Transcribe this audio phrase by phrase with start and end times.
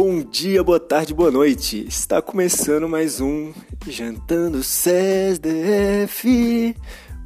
[0.00, 1.84] Bom dia, boa tarde, boa noite.
[1.84, 3.52] Está começando mais um
[3.84, 6.22] Jantando CESDF,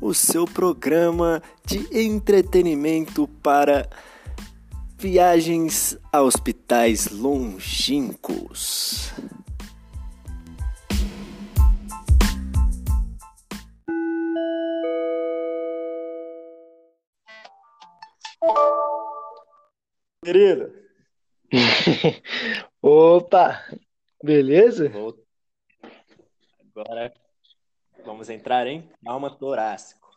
[0.01, 3.91] o seu programa de entretenimento para
[4.97, 9.13] viagens a hospitais longínquos.
[20.25, 20.73] Querido,
[22.83, 23.65] Opa,
[24.23, 24.89] beleza?
[24.89, 25.23] Vou-
[26.75, 27.15] Agora
[28.05, 30.11] vamos entrar em trauma torácico.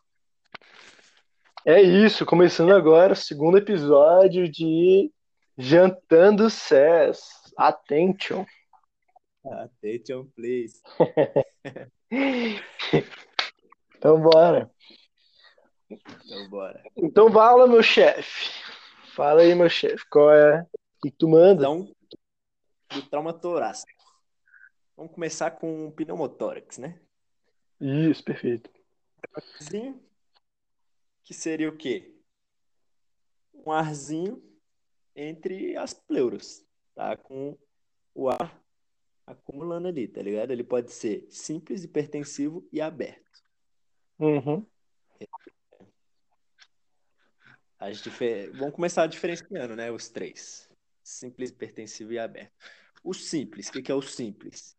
[1.63, 5.11] É isso, começando agora o segundo episódio de
[5.57, 7.53] Jantando SES.
[7.55, 8.45] Attention.
[9.45, 10.81] Attention, please.
[13.97, 14.70] Então bora.
[15.89, 16.84] Então, bora.
[16.95, 18.51] Então fala, meu chefe.
[19.15, 20.62] Fala aí, meu chefe, qual é?
[20.62, 20.65] O
[21.01, 21.63] que que tu manda?
[21.63, 21.91] Então,
[22.96, 23.91] do trauma torácico.
[24.96, 26.99] Vamos começar com o pneumotórax, né?
[27.79, 28.70] Isso, perfeito.
[29.34, 30.02] Arzinho,
[31.24, 32.15] que seria o quê?
[33.54, 34.41] Um arzinho
[35.15, 37.18] entre as pleuras, tá?
[37.18, 37.57] Com
[38.13, 38.63] o ar
[39.27, 40.52] acumulando ali, tá ligado?
[40.52, 43.43] Ele pode ser simples, hipertensivo e aberto.
[44.20, 44.65] Uhum.
[47.77, 48.52] As difer...
[48.54, 49.91] Vamos começar diferenciando, né?
[49.91, 50.70] Os três:
[51.04, 52.54] simples, hipertensivo e aberto.
[53.05, 54.75] O simples, o que que é o simples?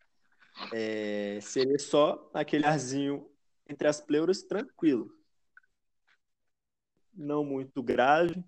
[0.72, 3.30] É, Seria só aquele arzinho
[3.68, 5.16] entre as pleuras tranquilo.
[7.14, 8.44] Não muito grave,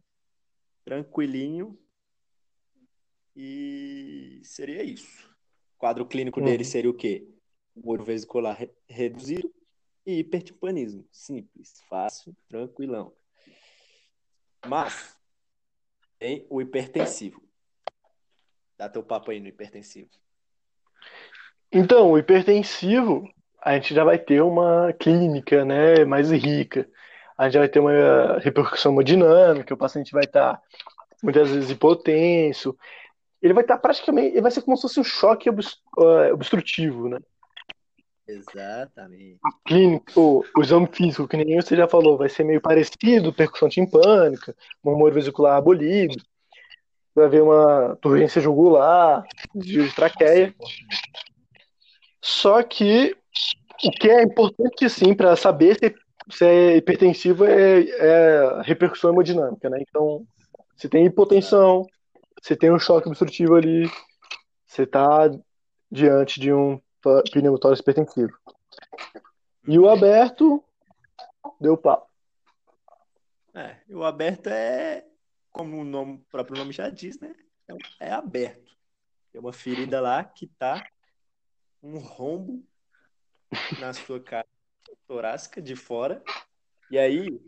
[0.84, 1.78] tranquilinho.
[3.36, 5.30] E seria isso.
[5.76, 6.70] O quadro clínico dele Uhum.
[6.70, 7.28] seria o quê?
[7.76, 9.54] Humor vesicular re- reduzido
[10.04, 11.06] e hipertimpanismo.
[11.12, 13.14] Simples, fácil, tranquilão.
[14.66, 15.16] Mas
[16.18, 17.47] tem o hipertensivo.
[18.78, 20.08] Dá teu papo aí no hipertensivo.
[21.70, 23.28] Então, o hipertensivo,
[23.60, 26.88] a gente já vai ter uma clínica, né, mais rica.
[27.36, 30.60] A gente vai ter uma repercussão hemodinâmica, o paciente vai estar
[31.22, 32.76] muitas vezes hipotenso.
[33.42, 37.19] Ele vai estar praticamente, ele vai ser como se fosse um choque eh, obstrutivo, né?
[38.26, 39.38] Exatamente.
[39.64, 43.69] Clínico, o, o exame físico, que nem você já falou, vai ser meio parecido, percussão
[43.69, 44.54] timpânica,
[44.84, 46.16] murmúrio vesicular abolido,
[47.18, 50.54] vai haver uma turgência jugular, desvio de traqueia.
[52.20, 53.16] Só que
[53.84, 55.94] o que é importante, sim, para saber se,
[56.30, 59.78] se é hipertensivo é, é a repercussão hemodinâmica, né?
[59.80, 60.26] Então,
[60.76, 61.86] se tem hipotensão,
[62.42, 63.90] se tem um choque obstrutivo ali,
[64.66, 65.30] você está
[65.90, 68.32] diante de um tó- pneumotórax hipertensivo.
[69.66, 70.62] E o aberto,
[71.60, 72.08] deu pau.
[73.54, 75.04] É, o aberto é,
[75.58, 77.34] como o nome- o próprio nome já diz, né?
[77.98, 78.78] É, é aberto.
[79.32, 80.88] Tem uma ferida lá que tá
[81.82, 82.64] um rombo
[83.80, 84.47] na sua cara
[85.08, 86.22] torácica de fora.
[86.88, 87.41] E aí,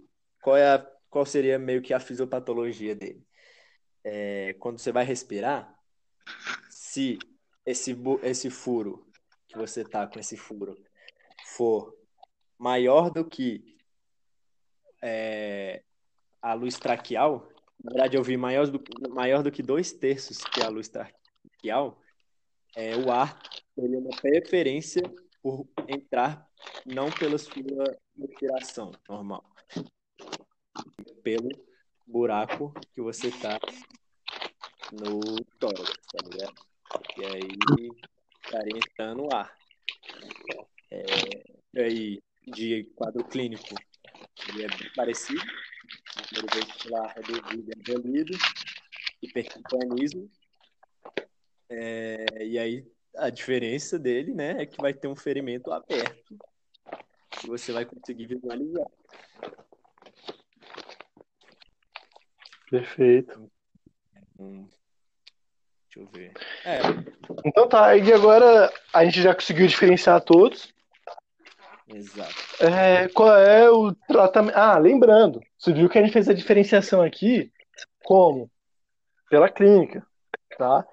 [0.42, 0.78] qual é a,
[1.08, 3.24] qual seria meio que a fisiopatologia dele?
[4.02, 5.72] É, quando você vai respirar,
[6.68, 7.16] se
[7.64, 9.08] esse, esse furo
[9.46, 10.76] que você tá com esse furo
[11.46, 11.96] for
[12.58, 13.78] maior do que
[15.00, 15.84] é,
[16.42, 17.48] a luz traqueal,
[17.82, 22.00] na verdade eu vi maior do, maior do que dois terços que a luz traqueal,
[22.76, 23.42] é, o ar
[23.74, 25.02] teria uma preferência
[25.42, 26.48] por entrar
[26.84, 27.54] não pela sua
[28.18, 29.44] respiração normal,
[31.22, 31.48] pelo
[32.06, 33.58] buraco que você tá
[34.92, 35.20] no
[35.58, 36.54] tórax, tá ligado?
[37.16, 37.48] E aí
[38.44, 39.54] estaria entrando o ar.
[40.90, 43.74] É, aí, de quadro clínico,
[44.48, 45.40] ele é bem parecido.
[46.32, 48.38] Número vesicular reduzido e abolido.
[51.68, 52.86] É, e aí,
[53.16, 56.36] a diferença dele, né, é que vai ter um ferimento aberto
[57.30, 58.86] que você vai conseguir visualizar.
[62.70, 63.50] Perfeito.
[64.38, 64.68] Hum,
[65.88, 66.32] deixa eu ver.
[66.64, 66.78] É,
[67.44, 70.72] Então tá, e agora a gente já conseguiu diferenciar todos.
[71.94, 72.34] Exato.
[72.60, 74.56] É, qual é o tratamento?
[74.56, 77.52] Ah, lembrando, você viu que a gente fez a diferenciação aqui
[78.04, 78.50] como?
[79.28, 80.04] Pela clínica,
[80.58, 80.84] tá?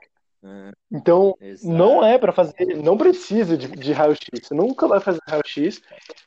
[0.43, 1.73] É, Então, exato.
[1.73, 4.27] não é para fazer, não precisa de, de raio-x.
[4.47, 5.81] Você nunca vai fazer raio-x.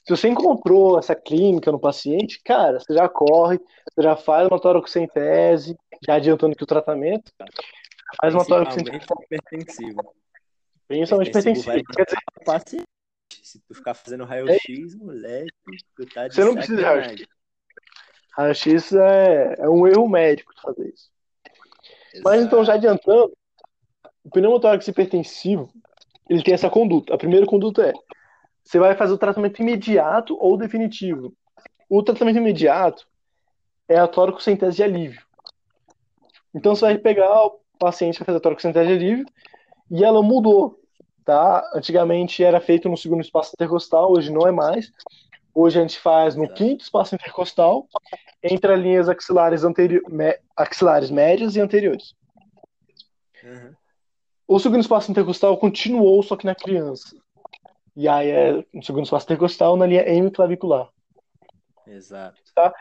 [0.04, 4.60] Se você encontrou essa clínica no paciente, cara, você já corre, você já faz uma
[4.60, 7.30] toracocentese, já adiantando que o tratamento,
[8.20, 10.14] faz uma toracocentese, Principalmente hipertensivo.
[10.88, 11.84] principalmente Hipertensivo.
[11.94, 12.82] Quer dizer.
[13.42, 15.52] Se tu ficar fazendo raio-x, moleque,
[15.96, 17.26] tu tá de Você não precisa de sacanagem.
[18.36, 21.10] raio-x é, é um erro médico fazer isso.
[22.24, 23.32] Mas então, já adiantando,
[24.24, 25.72] o pneumotórax hipertensivo,
[26.28, 27.14] ele tem essa conduta.
[27.14, 27.92] A primeira conduta é,
[28.62, 31.34] você vai fazer o tratamento imediato ou definitivo.
[31.88, 33.06] O tratamento imediato
[33.88, 35.22] é a toracocentese de alívio.
[36.54, 39.26] Então você vai pegar o paciente que vai fazer a toracocentese de alívio
[39.90, 40.79] e ela mudou,
[41.24, 41.68] tá?
[41.74, 44.92] Antigamente era feito no segundo espaço intercostal, hoje não é mais.
[45.54, 47.86] Hoje a gente faz no quinto espaço intercostal,
[48.42, 50.00] entre as linhas axilares, anteri
[50.56, 52.14] axilares médias e anteriores.
[53.42, 53.74] Uhum.
[54.46, 57.16] O segundo espaço intercostal continuou, só que na criança.
[57.96, 60.88] E aí é no segundo espaço intercostal na linha hemiclavicular.
[61.86, 62.40] Exato.
[62.54, 62.72] Tá?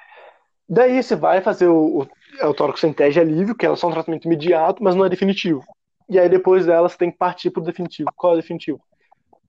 [0.67, 2.07] Daí você vai fazer o, o,
[2.39, 5.63] é o toracocentese alívio, que é só um tratamento imediato, mas não é definitivo.
[6.09, 8.09] E aí depois dela você tem que partir para o definitivo.
[8.15, 8.81] Qual é o definitivo?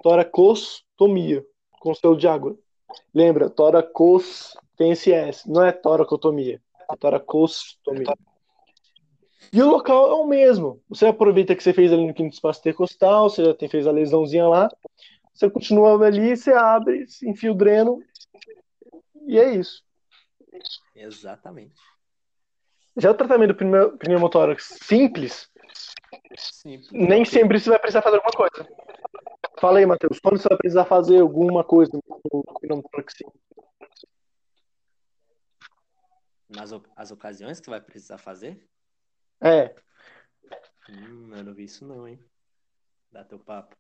[0.03, 1.45] Toracostomia,
[1.81, 2.57] com selo de água.
[3.15, 6.61] Lembra, toracos tem esse S, não é toracotomia,
[6.91, 8.15] é toracostomia.
[9.53, 10.81] E o local é o mesmo.
[10.89, 13.91] Você aproveita que você fez ali no quinto espaço intercostal, você já tem, fez a
[13.91, 14.71] lesãozinha lá,
[15.35, 18.03] você continua ali, você abre, enfia o dreno,
[19.27, 19.83] e é isso.
[20.95, 21.75] Exatamente.
[22.97, 25.50] Já o tratamento do pneumotórax simples,
[26.93, 28.69] nem sempre você vai precisar fazer alguma coisa.
[29.59, 32.85] Fala aí, Matheus, quando você vai precisar fazer alguma coisa no?
[36.49, 38.67] Nas as ocasiões que vai precisar fazer?
[39.41, 39.75] É.
[40.89, 42.19] Hum, eu não vi isso não, hein?
[43.13, 43.77] Dá teu papo.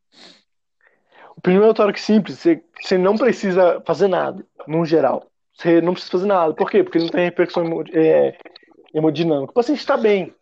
[1.36, 5.30] O pneumotórax simples, você, você não precisa fazer nada, no geral.
[5.54, 6.54] Você não precisa fazer nada.
[6.54, 6.82] Por quê?
[6.82, 8.36] Porque não tem repercussão é,
[8.94, 9.50] hemodinâmica.
[9.50, 10.34] O paciente está bem.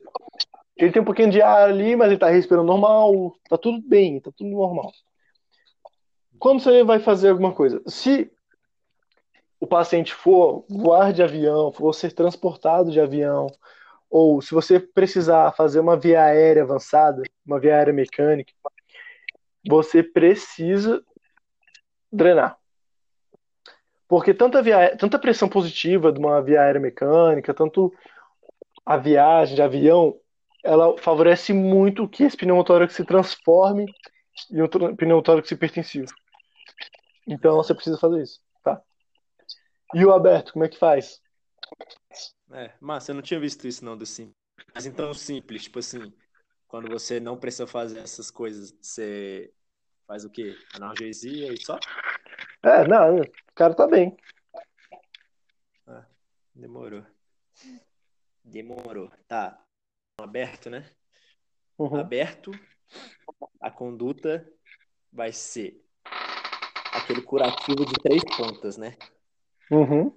[0.79, 3.35] Ele tem um pouquinho de ar ali, mas ele está respirando normal.
[3.49, 4.93] Tá tudo bem, tá tudo normal.
[6.39, 8.31] Quando você vai fazer alguma coisa, se
[9.59, 13.49] o paciente for voar de avião, for ser transportado de avião,
[14.09, 18.53] ou se você precisar fazer uma via aérea avançada, uma via aérea mecânica,
[19.69, 21.03] você precisa
[22.11, 22.57] drenar.
[24.07, 27.93] Porque tanta, via, tanta pressão positiva de uma via aérea mecânica, tanto
[28.87, 30.17] a viagem de avião,
[30.65, 33.87] ela favorece muito que esse pneumotórax se transforme
[34.51, 36.13] em um pneumotórax hipertensivo.
[37.27, 38.81] Então você precisa fazer isso, tá?
[39.95, 41.21] E o aberto, como é que faz?
[42.53, 44.37] É, mas eu não tinha visto isso não do simples.
[44.75, 46.13] Mas então simples, tipo assim,
[46.67, 49.53] quando você não precisa fazer essas coisas, você
[50.07, 50.57] faz o quê?
[50.75, 51.79] Analgesia e só?
[52.63, 54.17] É, não, o cara tá bem.
[55.87, 56.07] Ah,
[56.55, 57.05] demorou.
[58.45, 59.11] Demorou.
[59.27, 59.63] Tá.
[60.19, 60.91] Aberto, né?
[61.79, 61.97] Uhum.
[61.97, 62.51] Aberto,
[63.61, 64.53] a conduta
[65.13, 65.81] vai ser
[66.93, 68.97] aquele curativo de três pontas, né?
[69.71, 70.17] Uhum.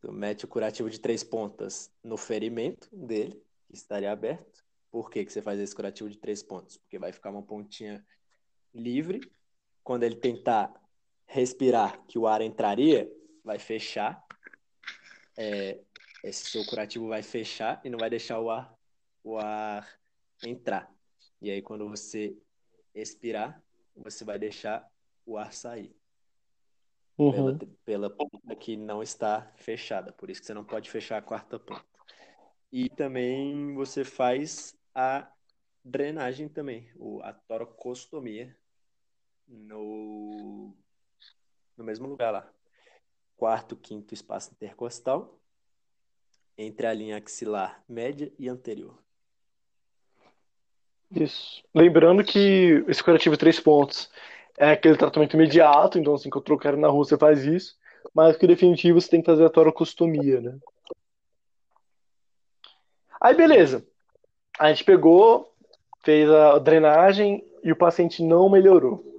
[0.00, 4.64] Tu mete o curativo de três pontas no ferimento dele, que estaria aberto.
[4.90, 6.76] Por que, que você faz esse curativo de três pontos?
[6.76, 8.04] Porque vai ficar uma pontinha
[8.72, 9.20] livre
[9.82, 10.72] quando ele tentar
[11.26, 13.10] respirar, que o ar entraria,
[13.44, 14.24] vai fechar.
[15.36, 15.80] É,
[16.22, 18.74] esse seu curativo vai fechar e não vai deixar o ar,
[19.24, 19.88] o ar
[20.44, 20.92] entrar.
[21.40, 22.36] E aí, quando você
[22.94, 23.62] expirar,
[23.96, 24.86] você vai deixar
[25.24, 25.94] o ar sair.
[27.16, 27.32] Uhum.
[27.32, 30.12] Pela, pela ponta que não está fechada.
[30.12, 31.84] Por isso que você não pode fechar a quarta ponta.
[32.72, 35.30] E também você faz a
[35.84, 36.90] drenagem também,
[37.22, 38.56] a toracostomia,
[39.46, 40.74] no,
[41.76, 42.52] no mesmo lugar lá.
[43.36, 45.39] Quarto, quinto espaço intercostal,
[46.56, 48.98] entre a linha axilar média e anterior.
[51.10, 51.62] Isso.
[51.74, 54.10] Lembrando que esse curativo três pontos
[54.58, 57.76] é aquele tratamento imediato, então assim que eu trocar na rua você faz isso,
[58.14, 60.56] mas que definitivo você tem que fazer a toracostomia, né?
[63.20, 63.86] Aí beleza.
[64.58, 65.52] A gente pegou,
[66.04, 69.10] fez a drenagem e o paciente não melhorou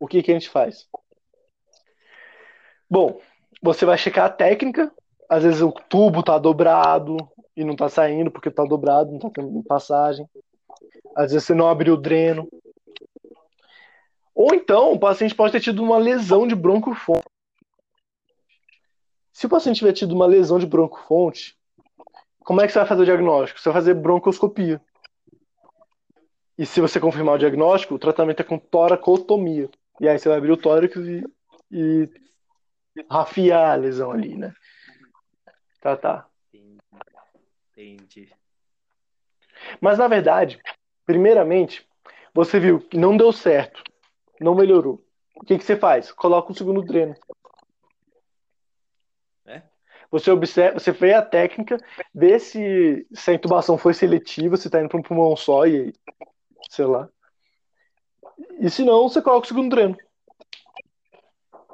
[0.00, 0.88] o que, que a gente faz?
[2.88, 3.20] Bom,
[3.62, 4.90] você vai checar a técnica.
[5.30, 7.16] Às vezes o tubo está dobrado
[7.56, 10.28] e não está saindo porque está dobrado, não está tendo passagem.
[11.14, 12.48] Às vezes você não abriu o dreno.
[14.34, 17.24] Ou então o paciente pode ter tido uma lesão de broncofonte.
[19.32, 21.56] Se o paciente tiver tido uma lesão de broncofonte,
[22.40, 23.60] como é que você vai fazer o diagnóstico?
[23.60, 24.80] Você vai fazer broncoscopia.
[26.58, 29.70] E se você confirmar o diagnóstico, o tratamento é com toracotomia.
[30.00, 31.24] E aí você vai abrir o tórax e,
[31.70, 32.08] e
[33.08, 34.52] rafiar a lesão ali, né?
[35.80, 36.28] Tá, tá.
[37.72, 38.30] Entendi.
[39.80, 40.60] Mas na verdade,
[41.06, 41.88] primeiramente,
[42.34, 43.82] você viu que não deu certo,
[44.40, 45.02] não melhorou.
[45.36, 46.12] O que, que você faz?
[46.12, 47.14] Coloca um segundo dreno.
[49.46, 49.62] É?
[50.10, 51.78] Você observa, você vê a técnica,
[52.14, 55.94] vê se, se a intubação foi seletiva, se tá indo para um pulmão só e
[56.68, 57.08] sei lá.
[58.58, 59.96] E se não, você coloca o segundo dreno.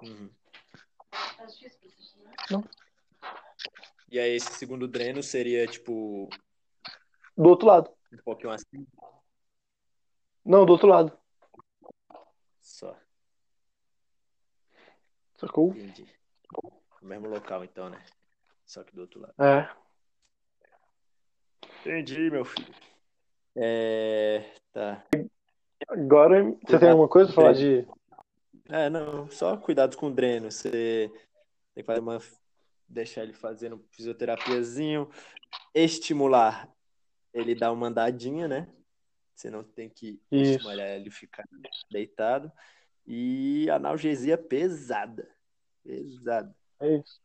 [0.02, 0.30] Uhum.
[2.50, 2.64] Não.
[4.10, 6.28] E aí esse segundo dreno seria tipo
[7.36, 7.90] Do outro lado.
[8.12, 8.86] um pouquinho assim,
[10.44, 11.12] Não, do outro lado.
[12.60, 12.96] só.
[15.38, 15.70] Sacou?
[15.70, 16.06] Entendi.
[17.02, 18.02] No mesmo local então, né?
[18.64, 19.34] Só que do outro lado.
[19.38, 19.68] É.
[21.80, 22.74] Entendi, meu filho.
[23.54, 25.04] É, tá.
[25.88, 27.86] Agora, você tem alguma coisa pra falar de.
[28.68, 30.50] É, não, só cuidados com o dreno.
[30.50, 31.08] Você
[31.74, 32.18] tem que fazer uma.
[32.88, 35.08] Deixar ele fazendo fisioterapiazinho.
[35.74, 36.70] Estimular.
[37.32, 38.68] Ele dá uma andadinha, né?
[39.34, 40.52] Você não tem que Isso.
[40.52, 41.44] estimular ele ficar
[41.90, 42.50] deitado.
[43.06, 45.28] E analgesia pesada.
[45.84, 46.54] Pesada.
[46.80, 47.20] É isso.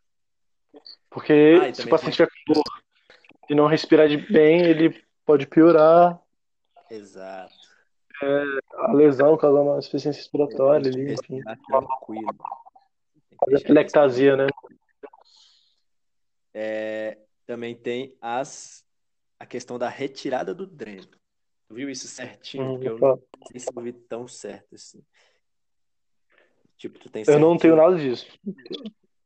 [1.09, 2.63] Porque Ah, se o paciente tiver com dor
[3.49, 6.21] e não respirar de bem, ele pode piorar
[6.89, 7.53] Exato.
[8.73, 11.41] a lesão, causar uma insuficiência respiratória ali, enfim.
[11.67, 12.37] tranquilo.
[13.45, 14.47] Fazer atelectasia, né?
[16.53, 18.85] É, também tem as,
[19.39, 21.07] a questão da retirada do dreno.
[21.67, 22.63] Tu viu isso certinho?
[22.65, 22.99] Hum, Porque eu eu
[23.39, 25.03] não sei se eu vi tão certo assim.
[26.77, 28.27] Tipo, tu tem Eu não tenho nada disso.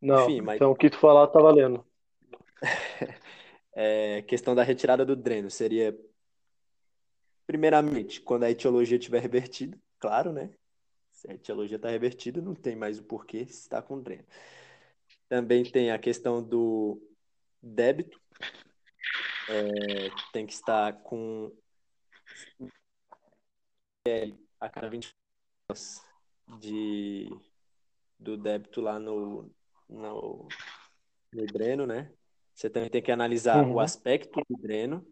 [0.01, 1.86] Não, Enfim, mas- então o que tu falar tá valendo.
[3.77, 5.94] É, questão da retirada do dreno seria,
[7.46, 10.50] primeiramente, quando a etiologia estiver revertida, claro, né?
[11.12, 14.24] Se a etiologia está revertida, não tem mais o porquê se está com dreno.
[15.27, 17.01] Também tem a questão do
[17.67, 18.19] débito,
[19.48, 21.51] É, tem que estar com
[24.60, 25.13] a cada 20
[25.69, 26.03] horas
[26.60, 27.29] de,
[28.19, 29.51] do débito lá no,
[29.89, 30.48] no,
[31.34, 32.12] no dreno, né?
[32.53, 33.74] Você também tem que analisar Uhum.
[33.74, 35.05] o aspecto do dreno.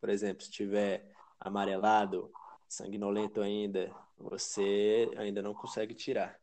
[0.00, 2.30] Por exemplo, se tiver amarelado,
[2.68, 6.38] sanguinolento ainda, você ainda não consegue tirar.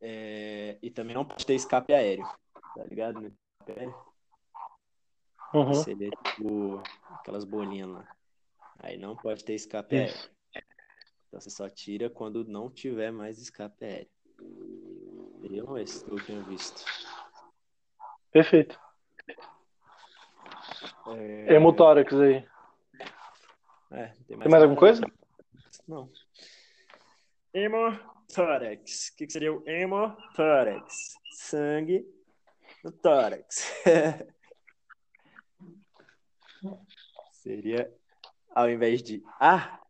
[0.00, 2.26] É, e também não pode ter escape aéreo,
[2.74, 3.32] tá ligado?
[5.54, 5.74] Aéreo Uhum.
[5.74, 8.08] seria tipo aquelas bolinhas lá.
[8.78, 10.14] Aí não pode ter escape aéreo.
[10.14, 10.30] Isso.
[11.28, 14.08] Então você só tira quando não tiver mais escape aéreo.
[15.40, 16.84] Seriam esses que eu tinha visto.
[18.30, 18.78] Perfeito.
[21.06, 22.46] É, Hemotórax aí.
[23.90, 25.02] é, tem mais Tem mais alguma coisa?
[25.86, 26.10] Não.
[27.54, 29.08] Hemotórax.
[29.08, 31.14] O que, que seria o hemotórax?
[31.32, 32.06] Sangue
[32.84, 33.72] no tórax.
[37.32, 37.92] seria
[38.54, 39.80] ao invés de ah,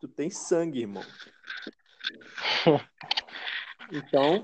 [0.00, 1.04] tu tem sangue, irmão.
[3.92, 4.40] Então,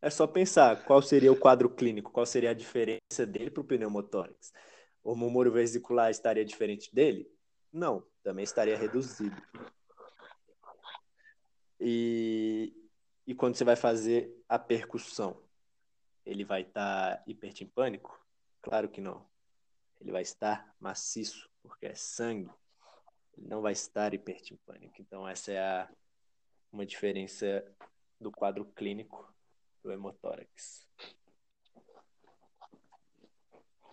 [0.00, 3.64] é só pensar qual seria o quadro clínico, qual seria a diferença dele para o
[3.64, 4.52] pneumotórax.
[5.02, 7.28] O murmúrio vesicular estaria diferente dele?
[7.72, 9.36] Não, também estaria reduzido.
[11.80, 12.72] E,
[13.26, 15.42] e quando você vai fazer a percussão,
[16.24, 18.24] ele vai estar hipertimpânico?
[18.62, 19.26] Claro que não.
[20.00, 22.50] Ele vai estar maciço, porque é sangue.
[23.36, 24.94] Ele não vai estar hipertimpânico.
[25.00, 25.88] Então, essa é a,
[26.72, 27.64] uma diferença
[28.20, 29.26] do quadro clínico
[29.82, 30.86] do hemotórax.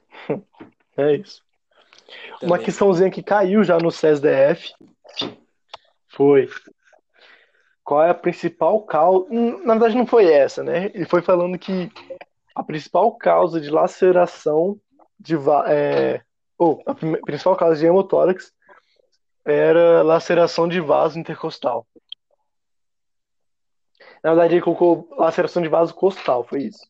[0.96, 1.44] É isso.
[2.44, 4.72] Uma Também- questãozinha que caiu já no CESDF
[6.08, 6.48] foi
[7.84, 9.28] qual é a principal causa.
[9.32, 10.92] Hum, Na verdade, não foi essa, né?
[10.94, 11.90] Ele foi falando que
[12.54, 14.80] a principal causa de laceração
[15.24, 15.36] de
[15.68, 16.22] é,
[16.58, 18.51] ou a prim- principal causa de hemotórax
[19.46, 21.88] era laceração de vaso intercostal.
[24.22, 26.86] Na verdade, ele colocou laceração de vaso costal, foi isso.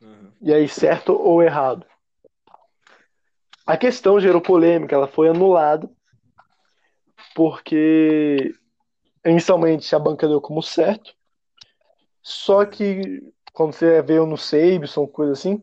[0.00, 0.32] Uhum.
[0.40, 1.86] E aí, certo ou errado?
[3.64, 5.90] A questão gerou polêmica, ela foi anulada,
[7.34, 8.54] porque
[9.24, 11.16] inicialmente a banca deu como certo,
[12.22, 13.22] só que
[13.52, 15.60] quando você vê no Seibson, coisa assim,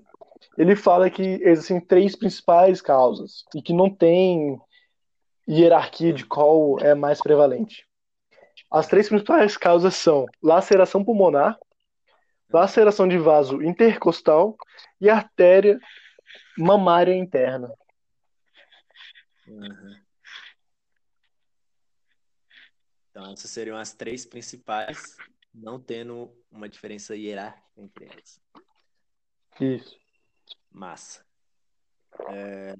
[0.57, 4.59] ele fala que existem três principais causas e que não tem
[5.47, 7.87] hierarquia de qual é mais prevalente.
[8.71, 11.57] As três principais causas são laceração pulmonar,
[12.51, 14.55] laceração de vaso intercostal
[15.01, 15.79] e artéria
[16.57, 17.71] mamária interna.
[19.47, 20.03] Uhum.
[23.09, 25.15] Então, essas seriam as três principais,
[25.53, 28.41] não tendo uma diferença hierárquica entre elas.
[29.59, 30.02] Isso.
[30.71, 31.25] Massa.
[32.29, 32.73] É,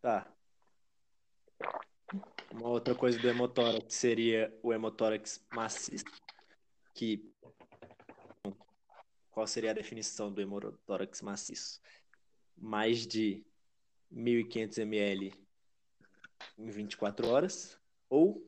[0.00, 0.26] Tá.
[2.50, 6.04] Uma outra coisa do hemotórax seria o hemotórax maciço,
[6.94, 7.30] que
[9.30, 11.80] qual seria a definição do hemotórax maciço?
[12.56, 13.44] Mais de
[14.12, 15.34] 1.500 ml
[16.58, 18.42] em 24 horas ou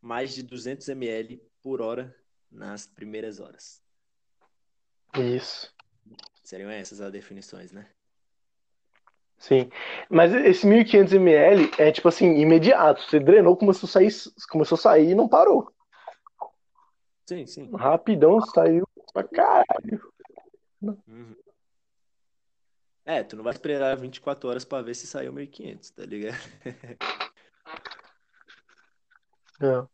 [0.00, 2.16] mais de 200 ml por hora
[2.50, 3.82] nas primeiras horas.
[5.14, 5.75] Isso.
[6.46, 7.88] Seriam essas as definições, né?
[9.36, 9.68] Sim.
[10.08, 13.02] Mas esse 1500 ml é tipo assim, imediato.
[13.02, 14.12] Você drenou, começou a sair,
[14.48, 15.74] começou a sair e não parou.
[17.28, 17.68] Sim, sim.
[17.74, 20.12] Rapidão saiu pra caralho.
[20.80, 21.34] Uhum.
[23.04, 26.38] É, tu não vai esperar 24 horas pra ver se saiu 1500, tá ligado?
[29.58, 29.86] É.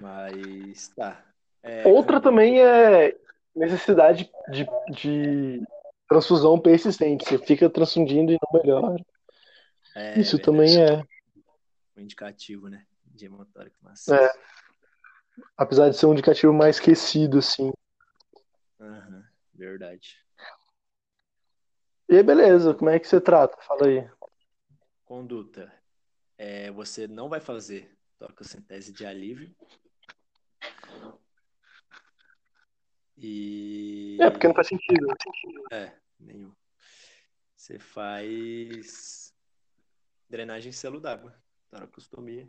[0.00, 1.24] Mas tá.
[1.60, 3.18] É, Outra também é
[3.56, 5.62] necessidade de, de
[6.08, 7.24] transfusão persistente.
[7.24, 9.04] Você fica transfundindo e não melhora.
[9.96, 11.02] é Isso verdade, também é.
[11.96, 12.86] um indicativo, né?
[13.04, 14.14] De hemotórax maciço.
[14.14, 14.32] É.
[15.56, 17.72] Apesar de ser um indicativo mais esquecido, assim.
[18.80, 20.22] Aham, verdade.
[22.08, 23.56] E aí, beleza, como é que você trata?
[23.62, 24.08] Fala aí.
[25.04, 25.72] Conduta.
[26.38, 29.54] É, você não vai fazer toracocentese de alívio.
[33.18, 34.18] E.
[34.20, 35.06] É, porque não faz sentido.
[35.72, 36.52] É, nenhum.
[37.56, 39.34] Você faz
[40.28, 41.34] drenagem em selo d'água.
[41.70, 42.46] Toracostomia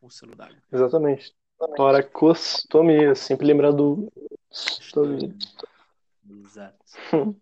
[0.00, 0.56] com selo d'água.
[0.72, 1.34] Exatamente.
[1.76, 4.12] Toracostomia, sempre lembrando do.
[6.28, 6.84] Exato.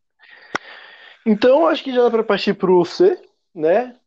[1.27, 3.21] Então, acho que já dá pra partir pro C,
[3.55, 4.01] né?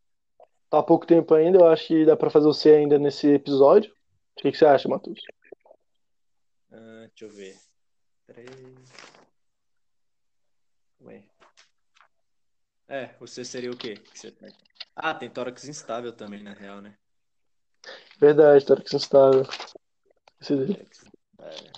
[0.71, 3.27] Tá há pouco tempo ainda, eu acho que dá pra fazer o C ainda nesse
[3.27, 3.91] episódio.
[3.91, 5.19] O que, que você acha, Matheus?
[6.71, 7.55] Ah, deixa eu ver.
[8.31, 8.49] Três.
[11.01, 11.23] Ué.
[12.87, 13.95] É, você seria o quê?
[13.95, 14.53] que você tem?
[14.95, 16.97] Ah, tem tórax instável também, na real, né?
[18.17, 19.43] Verdade, tórax instável.
[20.39, 20.75] Esse dele.
[20.75, 21.71] Tórax instável.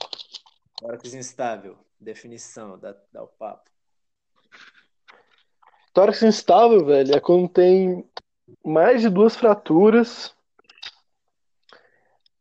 [0.78, 1.86] Tórax instável.
[2.00, 3.72] Definição, dá, dá o papo.
[5.92, 8.08] Tórax instável, velho, é quando tem
[8.64, 10.36] mais de duas fraturas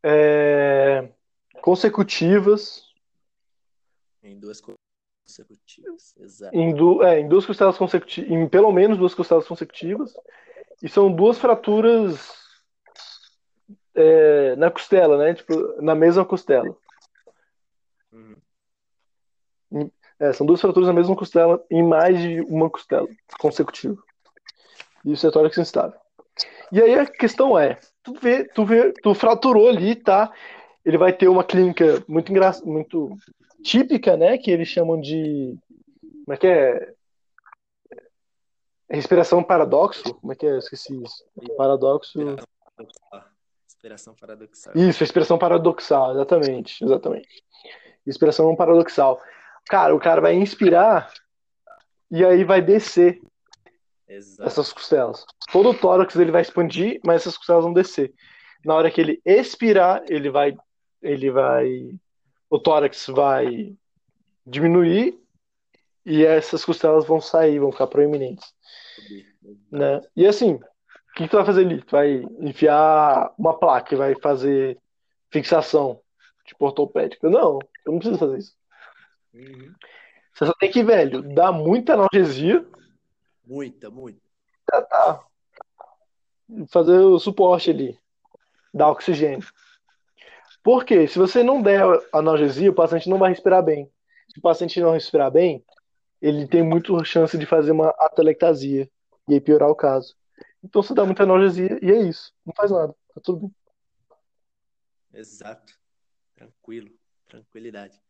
[0.03, 1.09] é,
[1.61, 2.92] consecutivas
[4.23, 4.75] Em duas co-
[5.25, 6.15] consecutivas.
[6.17, 6.55] Exato.
[6.55, 10.13] em, du, é, em duas costelas consecutivas, em pelo menos duas costelas consecutivas,
[10.81, 12.31] e são duas fraturas
[13.95, 15.33] é, na costela, né?
[15.33, 16.75] Tipo, na mesma costela.
[18.11, 19.91] Uhum.
[20.19, 23.07] É, são duas fraturas na mesma costela em mais de uma costela
[23.39, 24.01] consecutiva.
[25.03, 25.99] Isso é tórax instável.
[26.71, 30.31] E aí a questão é, tu vê, tu vê, tu fraturou ali, tá?
[30.85, 32.51] Ele vai ter uma clínica muito engra...
[32.63, 33.17] muito
[33.63, 34.37] típica, né?
[34.37, 35.57] Que eles chamam de
[36.25, 36.93] como é que é?
[38.89, 40.13] Respiração paradoxo?
[40.15, 40.51] Como é que é?
[40.51, 41.25] Eu esqueci isso.
[41.57, 42.19] Paradoxo.
[42.19, 43.33] Paradoxal.
[43.65, 44.73] Inspiração paradoxal.
[44.75, 47.43] Isso, respiração paradoxal, exatamente, exatamente.
[48.05, 49.21] Respiração paradoxal.
[49.65, 51.11] Cara, o cara vai inspirar
[52.09, 53.19] e aí vai descer
[54.07, 54.47] Exato.
[54.47, 55.25] essas costelas.
[55.51, 58.13] Todo o tórax ele vai expandir, mas essas costelas vão descer.
[58.63, 60.55] Na hora que ele expirar, ele vai,
[61.01, 61.93] ele vai,
[62.53, 63.75] o tórax vai
[64.45, 65.19] diminuir
[66.05, 68.53] e essas costelas vão sair, vão ficar proeminentes,
[69.71, 70.01] né?
[70.15, 71.81] E assim, o que, que tu vai fazer ali?
[71.81, 74.77] Tu vai enfiar uma placa e vai fazer
[75.31, 75.99] fixação
[76.45, 77.27] tipo ortopédica?
[77.27, 78.55] Não, eu não preciso fazer isso.
[79.33, 79.73] Uhum.
[80.31, 82.63] Você só tem que, velho, dar muita analgesia
[83.43, 84.21] Muita, muita.
[84.67, 85.25] tratar,
[86.67, 87.99] fazer o suporte ali,
[88.71, 89.43] dar oxigênio.
[90.63, 93.91] Porque se você não der analgesia, o paciente não vai respirar bem.
[94.29, 95.63] Se o paciente não respirar bem,
[96.21, 98.89] ele tem muito chance de fazer uma atelectasia
[99.27, 100.15] e aí piorar o caso.
[100.63, 102.33] Então você dá muita analgesia e é isso.
[102.45, 102.95] Não faz nada.
[103.13, 103.55] Tá tudo bem.
[105.13, 105.77] Exato.
[106.33, 106.89] Tranquilo.
[107.27, 108.01] Tranquilidade.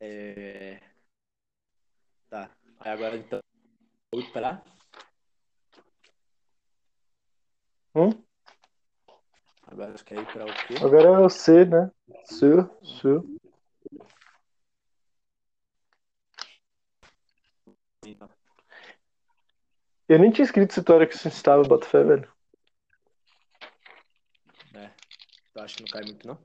[0.00, 0.80] É...
[2.28, 2.50] Tá.
[2.80, 3.40] Aí agora então.
[4.12, 4.62] Vou pra.
[7.94, 8.10] Hum?
[9.74, 10.74] Agora você quer ir pra o quê?
[10.80, 11.90] Agora é o C, né?
[12.26, 12.46] C,
[12.84, 13.08] C.
[20.08, 22.32] Eu nem tinha escrito esse tórax instável, bota fé, velho.
[24.74, 24.90] É.
[25.52, 26.38] Tu acha que não cai muito, não?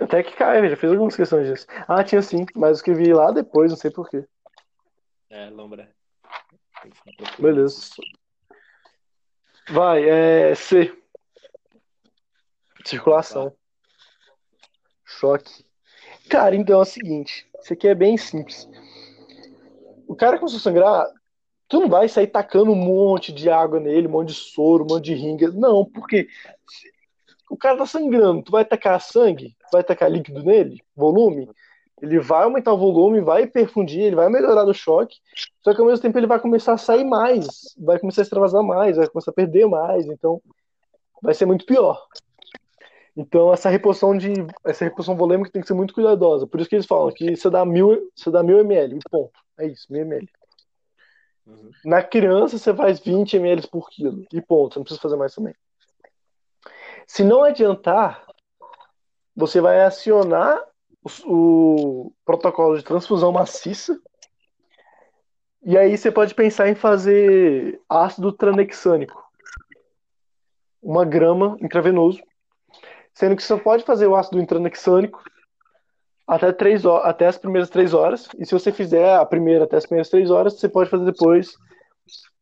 [0.00, 1.66] Até que cai, já fiz algumas questões disso.
[1.86, 4.26] Ah, tinha sim, mas eu escrevi lá depois, não sei porquê.
[5.28, 5.94] É, lombra.
[6.80, 7.90] Que Beleza.
[9.68, 10.99] Vai, é C.
[12.84, 13.52] Circulação.
[15.04, 15.64] Choque.
[16.28, 17.46] Cara, então é o seguinte.
[17.60, 18.68] Isso aqui é bem simples.
[20.06, 21.06] O cara começou a sangrar,
[21.68, 24.88] tu não vai sair tacando um monte de água nele, um monte de soro, um
[24.88, 25.50] monte de ringa.
[25.50, 26.28] Não, porque
[27.50, 31.48] o cara tá sangrando, tu vai tacar sangue, tu vai tacar líquido nele, volume,
[32.00, 35.16] ele vai aumentar o volume, vai perfundir, ele vai melhorar o choque,
[35.62, 38.62] só que ao mesmo tempo ele vai começar a sair mais, vai começar a extravasar
[38.62, 40.40] mais, vai começar a perder mais, então
[41.22, 42.06] vai ser muito pior.
[43.16, 44.32] Então essa reposição de
[44.64, 46.46] essa reposição volêmica tem que ser muito cuidadosa.
[46.46, 49.38] Por isso que eles falam que você dá mil, você dá mil ml, ponto.
[49.58, 50.28] É isso, mil ml.
[51.46, 51.70] Uhum.
[51.84, 54.74] Na criança você faz 20 ml por quilo e ponto.
[54.74, 55.54] Você não precisa fazer mais também.
[57.06, 58.24] Se não adiantar,
[59.34, 60.62] você vai acionar
[61.02, 63.98] o, o protocolo de transfusão maciça.
[65.62, 69.22] E aí você pode pensar em fazer ácido tranexânico.
[70.82, 72.22] Uma grama intravenoso.
[73.20, 75.22] Sendo que você pode fazer o ácido intranexânico
[76.26, 78.26] até, três até as primeiras três horas.
[78.38, 81.52] E se você fizer a primeira até as primeiras três horas, você pode fazer depois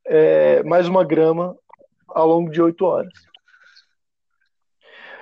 [0.06, 1.58] é, mais uma grama
[2.06, 3.12] ao longo de oito horas.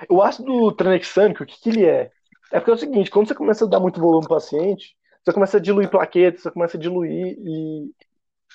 [0.07, 2.11] O ácido tranexâmico, o que, que ele é?
[2.51, 5.33] É porque é o seguinte, quando você começa a dar muito volume para paciente, você
[5.33, 7.91] começa a diluir plaquetas, você começa a diluir e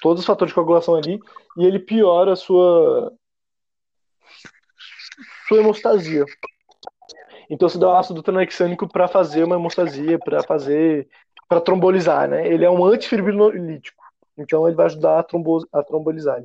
[0.00, 1.18] todos os fatores de coagulação ali,
[1.58, 3.12] e ele piora a sua
[5.48, 6.24] sua hemostasia.
[7.52, 11.06] Então você dá o ácido tranexâmico para fazer uma hemostasia, para fazer
[11.46, 12.48] para trombolizar, né?
[12.48, 14.02] Ele é um antifibrinolítico.
[14.38, 16.42] Então ele vai ajudar a, trombo, a trombolizar.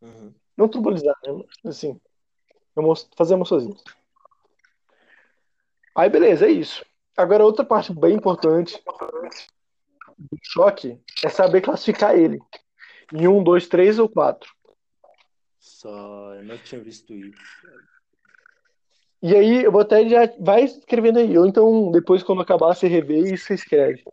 [0.00, 0.32] Uhum.
[0.56, 1.44] Não trombolizar, né?
[1.66, 2.00] Assim,
[3.14, 3.74] fazer hemostasia.
[5.94, 6.82] Aí beleza, é isso.
[7.14, 8.82] Agora outra parte bem importante
[10.18, 12.38] do choque é saber classificar ele
[13.12, 14.50] em um, dois, três ou quatro.
[15.58, 17.36] Só, eu não tinha visto isso.
[19.26, 20.20] E aí, eu vou até já.
[20.38, 21.36] Vai escrevendo aí.
[21.36, 24.04] Ou então, depois, quando acabar, você revê e você escreve.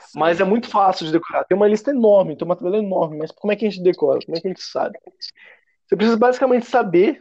[0.00, 0.18] Sim.
[0.18, 1.44] Mas é muito fácil de decorar.
[1.44, 3.16] Tem uma lista enorme, tem uma tabela enorme.
[3.16, 4.20] Mas como é que a gente decora?
[4.22, 4.98] Como é que a gente sabe?
[5.86, 7.18] Você precisa basicamente saber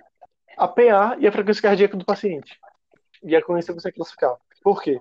[0.57, 2.59] a PA e a frequência cardíaca do paciente.
[3.23, 4.35] E isso que você classificar.
[4.61, 4.99] Por quê?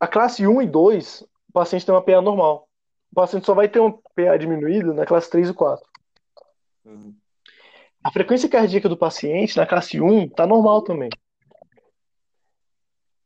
[0.00, 2.66] A classe 1 e 2, o paciente tem uma PA normal.
[3.10, 5.86] O paciente só vai ter uma PA diminuída na classe 3 e 4.
[6.86, 7.14] Uhum.
[8.02, 11.10] A frequência cardíaca do paciente na classe 1 está normal também.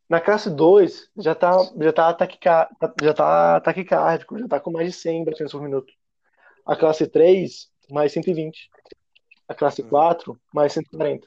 [0.08, 2.68] Na classe 2 já está já tá taquicar,
[3.02, 5.92] já tá taquicárdico, já está com mais de 100 batimentos por minuto.
[6.64, 8.70] A classe 3, mais 120.
[9.48, 10.38] A classe 4, uhum.
[10.52, 11.26] mais 140.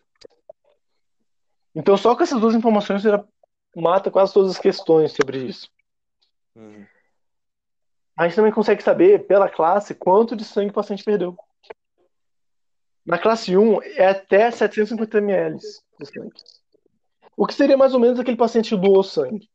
[1.73, 3.23] Então, só com essas duas informações você já
[3.75, 5.69] mata quase todas as questões sobre isso.
[6.55, 6.85] Uhum.
[8.17, 11.37] A gente também consegue saber, pela classe, quanto de sangue o paciente perdeu.
[13.09, 16.31] Na classe 1 é até 750 ml de sangue.
[17.35, 19.49] O que seria mais ou menos aquele paciente que doou sangue.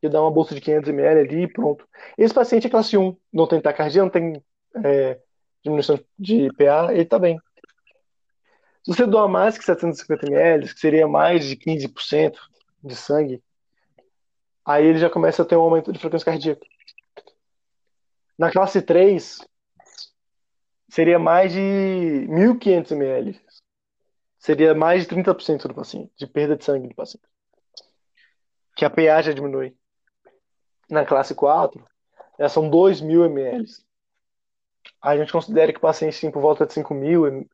[0.00, 1.86] Que dá uma bolsa de 500 ml ali e pronto.
[2.18, 4.42] Esse paciente é classe 1, não tem taquicardia, não tem
[4.84, 5.16] é,
[5.62, 7.38] diminuição de PA, ele está bem.
[8.82, 12.34] Se você doar mais que 750 ml, que seria mais de 15%
[12.82, 13.40] de sangue,
[14.64, 16.66] aí ele já começa a ter um aumento de frequência cardíaca.
[18.36, 19.38] Na classe 3,
[20.88, 21.60] seria mais de
[22.28, 23.40] 1.500 ml.
[24.38, 27.26] Seria mais de 30% do paciente, de perda de sangue do paciente.
[28.76, 29.76] Que a PA já diminui.
[30.88, 31.84] Na classe 4,
[32.38, 33.66] já são 2.000 ml.
[35.02, 37.46] A gente considera que o paciente tem por volta de 5.000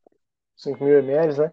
[0.57, 1.53] 5.000 ml, né?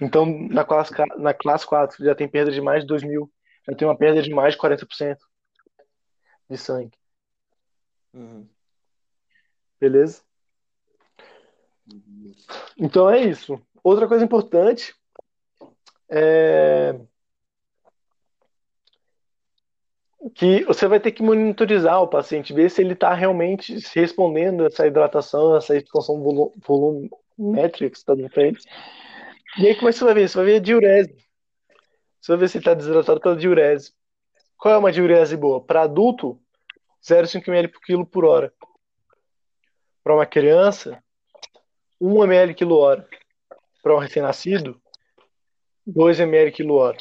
[0.00, 3.28] Então, na classe, na classe 4, já tem perda de mais de 2.000.
[3.68, 5.16] Já tem uma perda de mais de 40%
[6.50, 6.96] de sangue.
[8.12, 8.48] Uhum.
[9.80, 10.22] Beleza?
[12.78, 13.60] Então é isso.
[13.82, 14.94] Outra coisa importante
[16.08, 16.98] é
[20.34, 24.66] que você vai ter que monitorizar o paciente, ver se ele está realmente respondendo a
[24.66, 28.58] essa hidratação, essa expansão volumétrica que está dando para ele.
[29.58, 30.28] E aí como é que você vai ver?
[30.28, 31.14] Você vai ver a diurese.
[32.20, 33.92] Você vai ver se ele está desidratado pela diurese.
[34.56, 35.60] Qual é uma diurese boa?
[35.62, 36.40] Para adulto,
[37.02, 38.50] 0,5 ml por quilo por hora.
[40.02, 41.03] Para uma criança,
[42.06, 43.08] 1 ml quilo hora.
[43.82, 44.80] Para um recém-nascido,
[45.86, 46.98] 2 ml quilo hora.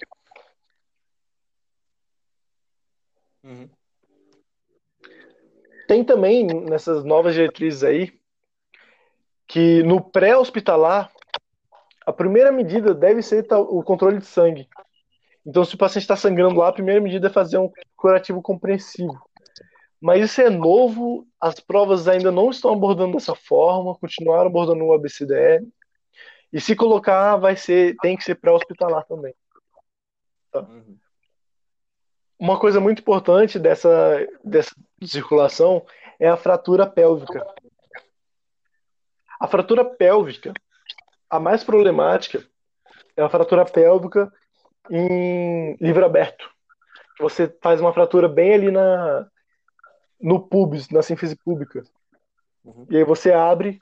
[3.44, 3.70] Uhum.
[5.88, 8.18] Tem também nessas novas diretrizes aí
[9.46, 11.12] que no pré-hospitalar
[12.06, 14.70] a primeira medida deve ser o controle de sangue.
[15.46, 19.22] Então, se o paciente está sangrando lá, a primeira medida é fazer um curativo compreensivo.
[20.04, 24.92] Mas isso é novo, as provas ainda não estão abordando dessa forma, continuaram abordando o
[24.92, 25.66] ABCDE.
[26.52, 29.34] E se colocar, vai ser, tem que ser pré-hospitalar também.
[30.52, 30.60] Tá?
[30.60, 30.98] Uhum.
[32.38, 35.86] Uma coisa muito importante dessa, dessa circulação
[36.20, 37.42] é a fratura pélvica.
[39.40, 40.52] A fratura pélvica,
[41.30, 42.46] a mais problemática,
[43.16, 44.30] é a fratura pélvica
[44.92, 46.52] em livro aberto.
[47.22, 49.30] Você faz uma fratura bem ali na
[50.24, 51.84] no pubis, na sínfise pública.
[52.64, 52.88] Uhum.
[52.90, 53.82] E aí você abre.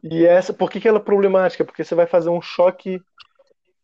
[0.00, 1.64] E essa, por que, que ela é problemática?
[1.64, 3.02] Porque você vai fazer um choque,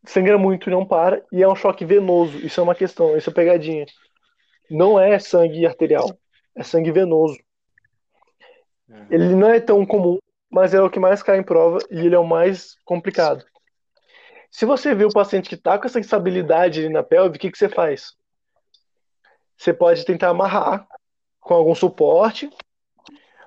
[0.07, 2.38] sangra muito e não para, e é um choque venoso.
[2.38, 3.85] Isso é uma questão, isso é pegadinha.
[4.70, 6.16] Não é sangue arterial,
[6.54, 7.37] é sangue venoso.
[8.88, 9.07] Uhum.
[9.11, 12.14] Ele não é tão comum, mas é o que mais cai em prova e ele
[12.14, 13.44] é o mais complicado.
[14.50, 17.59] Se você vê o paciente que está com essa instabilidade na pelve, o que, que
[17.59, 18.12] você faz?
[19.57, 20.87] Você pode tentar amarrar
[21.48, 22.50] com algum suporte,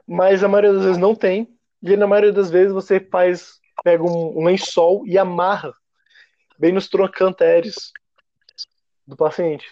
[0.08, 1.48] mas a maioria das vezes não tem.
[1.84, 5.72] E na maioria das vezes você faz, pega um, um lençol e amarra
[6.58, 7.92] bem nos trocânteres
[9.06, 9.68] do paciente,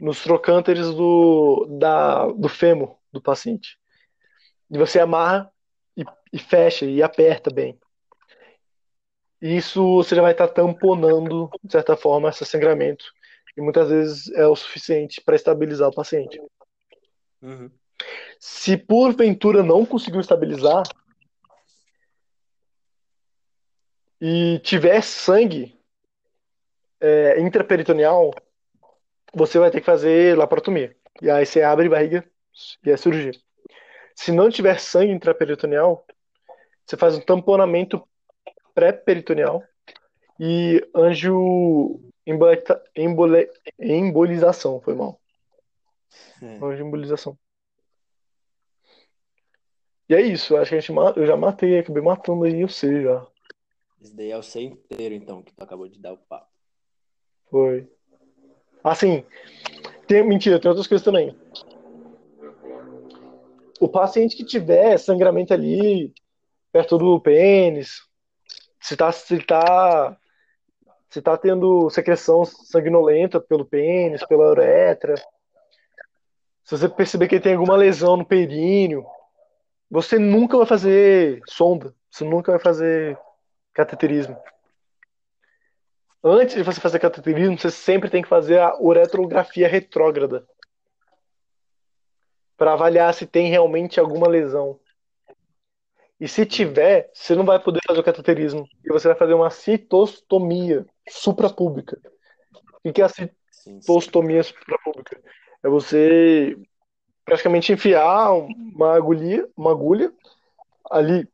[0.00, 3.78] nos trocânteres do, da, do fêmur do paciente.
[4.70, 5.50] E você amarra
[5.96, 7.78] e, e fecha e aperta bem.
[9.40, 13.04] Isso você já vai estar tamponando, de certa forma, esse sangramento.
[13.56, 16.40] E muitas vezes é o suficiente para estabilizar o paciente.
[17.42, 17.70] Uhum.
[18.38, 20.82] Se porventura não conseguiu estabilizar
[24.20, 25.78] e tiver sangue
[27.00, 28.30] é, intraperitoneal,
[29.32, 30.96] você vai ter que fazer laparotomia.
[31.20, 32.28] E aí você abre barriga
[32.84, 33.32] e é cirurgia.
[34.14, 36.04] Se não tiver sangue intraperitoneal,
[36.84, 38.02] você faz um tamponamento
[38.74, 39.62] pré-peritoneal
[40.40, 45.20] e anjo embole, embolização, foi mal.
[46.42, 46.58] É.
[46.62, 47.38] Anjo embolização.
[50.08, 53.26] E é isso, acho que a gente, eu já matei, acabei matando aí você já.
[54.00, 56.48] Esse daí é o C inteiro, então, que tu acabou de dar o papo.
[57.50, 57.86] Foi.
[58.82, 59.24] Assim,
[60.06, 61.36] tem, mentira, tem outras coisas também.
[63.80, 66.12] O paciente que tiver sangramento ali,
[66.72, 68.00] perto do pênis,
[68.80, 70.18] se tá, se tá,
[71.10, 75.14] se tá tendo secreção sanguinolenta pelo pênis, pela uretra,
[76.68, 79.06] se você perceber que tem alguma lesão no períneo,
[79.90, 83.18] você nunca vai fazer sonda, você nunca vai fazer
[83.72, 84.38] cateterismo.
[86.22, 90.46] Antes de você fazer cateterismo, você sempre tem que fazer a uretrografia retrógrada
[92.54, 94.78] para avaliar se tem realmente alguma lesão.
[96.20, 99.48] E se tiver, você não vai poder fazer o cateterismo e você vai fazer uma
[99.48, 101.98] citostomia suprapública.
[102.84, 105.18] O que é a citostomia suprapública?
[105.62, 106.56] É você
[107.24, 110.12] praticamente enfiar uma agulha, uma agulha
[110.90, 111.28] ali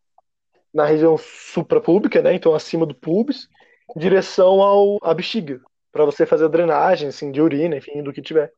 [0.73, 2.35] na região suprapública, né?
[2.35, 3.49] Então acima do pubis,
[3.95, 5.61] em direção ao à bexiga,
[5.93, 8.53] para você fazer a drenagem, assim, de urina, enfim, do que tiver.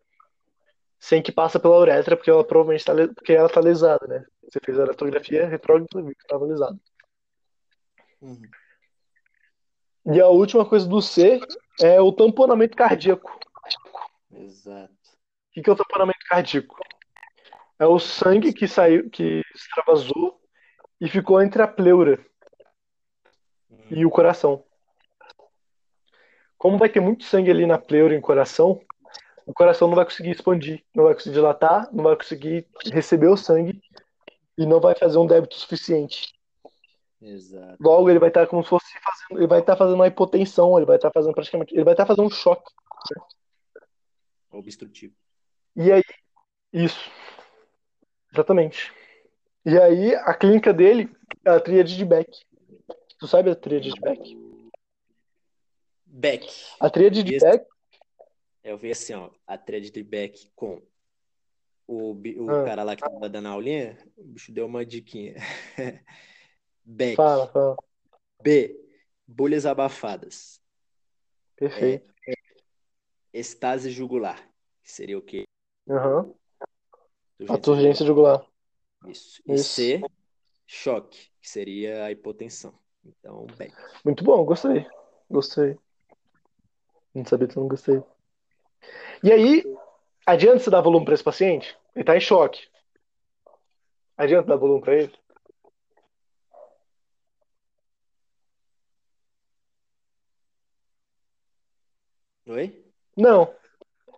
[0.98, 4.24] Sem que passa pela uretra, porque ela provavelmente tá, le- porque ela tá lesada, né?
[4.44, 6.78] Você fez a uretrografia retrógrada, viu que estava lesada.
[8.22, 8.40] Uhum.
[10.06, 11.40] E a última coisa do C
[11.82, 13.38] é o tamponamento cardíaco.
[14.32, 14.94] Exato.
[15.56, 16.76] O que que é o tamponamento cardíaco?
[17.78, 20.38] É o sangue que saiu, que extravasou
[21.00, 22.22] e ficou entre a pleura
[23.90, 24.62] e o coração.
[26.58, 28.78] Como vai ter muito sangue ali na pleura e no coração,
[29.46, 33.36] o coração não vai conseguir expandir, não vai conseguir dilatar, não vai conseguir receber o
[33.36, 33.80] sangue
[34.58, 36.34] e não vai fazer um débito suficiente.
[37.18, 37.78] Exato.
[37.80, 40.84] Logo, ele vai estar como se fosse fazendo, ele vai estar fazendo uma hipotensão, ele
[40.84, 42.70] vai estar fazendo praticamente, ele vai estar fazendo um choque.
[44.50, 45.14] Obstrutivo.
[45.76, 46.02] E aí,
[46.72, 47.10] isso.
[48.32, 48.92] Exatamente.
[49.64, 52.30] E aí, a clínica dele é a tríade de Beck.
[53.18, 54.36] Tu sabe a tríade de Beck?
[56.06, 56.46] Beck.
[56.80, 57.66] A tríade de Beck,
[58.64, 60.82] Eu vi assim, ó, a thread de Beck com
[61.86, 62.64] o, o Ah.
[62.64, 65.34] cara lá que tava dando a aulinha, o bicho deu uma diquinha.
[66.84, 67.16] Beck.
[67.16, 67.76] fala, fala.
[68.42, 68.76] B.
[69.26, 70.60] Bolhas abafadas.
[71.56, 72.12] Perfeito.
[73.32, 74.40] Estase jugular.
[74.82, 75.44] Que seria o quê?
[75.88, 76.34] Aham.
[77.48, 78.44] A Turgência jugular.
[79.06, 79.42] Isso.
[79.46, 79.74] E Isso.
[79.74, 80.00] C.
[80.66, 81.30] Choque.
[81.40, 82.74] Que seria a hipotensão.
[83.04, 83.72] Então, Beck.
[84.04, 84.86] Muito bom, gostei.
[85.30, 85.78] Gostei.
[87.14, 88.02] Não sabia que eu não gostei.
[89.22, 89.62] E aí,
[90.26, 91.76] adianta você dar volume para esse paciente?
[91.94, 92.68] Ele tá em choque.
[94.16, 95.12] Adianta dar volume para ele?
[102.46, 102.84] Oi?
[103.16, 103.54] Não.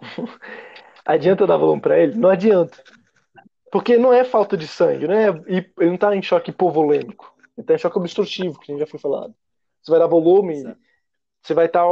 [1.08, 2.18] Adianta dar volume para ele?
[2.18, 2.84] Não adianta.
[3.72, 5.28] Porque não é falta de sangue, né?
[5.46, 7.34] Ele não tá em choque hipovolêmico.
[7.56, 9.34] Ele tá em choque obstrutivo, que a gente já foi falado.
[9.80, 10.78] Você vai dar volume, Exato.
[11.42, 11.82] você vai estar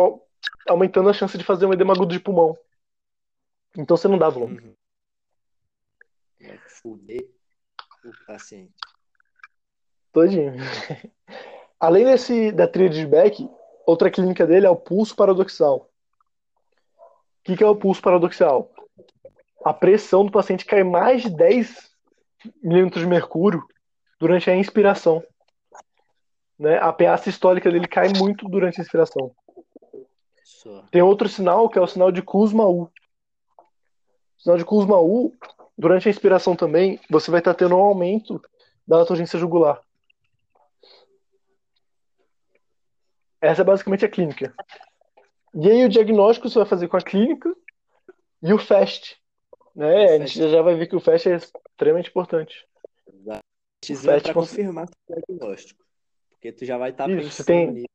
[0.68, 2.58] aumentando a chance de fazer um edema agudo de pulmão.
[3.74, 4.60] Então você não dá volume.
[4.60, 4.74] Uhum.
[6.42, 7.26] Vai fuder
[8.04, 8.74] o paciente.
[10.12, 10.56] Todinho.
[11.80, 13.48] Além desse, da tríade de Beck,
[13.86, 15.90] outra clínica dele é o pulso paradoxal.
[16.98, 18.75] O que, que é o pulso paradoxal?
[19.66, 21.90] A pressão do paciente cai mais de 10
[22.62, 23.66] milímetros de mercúrio
[24.16, 25.20] durante a inspiração.
[26.56, 26.78] Né?
[26.78, 29.34] A PA sistólica dele cai muito durante a inspiração.
[30.44, 30.82] Só.
[30.92, 32.92] Tem outro sinal que é o sinal de Kussmaul.
[34.38, 35.34] O sinal de Kussmaul,
[35.76, 38.40] durante a inspiração também, você vai estar tendo um aumento
[38.86, 39.80] da turgência jugular.
[43.40, 44.54] Essa é basicamente a clínica.
[45.52, 47.52] E aí o diagnóstico você vai fazer com a clínica
[48.40, 49.25] e o FAST.
[49.76, 50.14] Né?
[50.14, 52.66] A gente já vai ver que o FAST é extremamente importante.
[53.78, 55.84] Precisando FAST para cons- confirmar o diagnóstico.
[56.30, 57.86] Porque tu já vai estar Isso, pensando tem- nisso.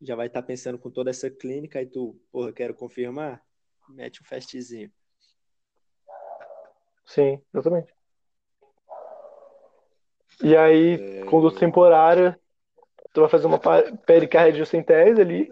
[0.00, 3.42] Já vai estar pensando com toda essa clínica e tu, porra, quero confirmar,
[3.88, 4.90] mete um festzinho.
[7.04, 7.92] Sim, exatamente.
[10.42, 12.38] E aí, conduta temporária,
[13.12, 13.60] tu vai fazer uma
[14.06, 15.48] pericardiocentese ali,